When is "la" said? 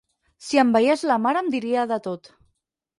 1.13-1.19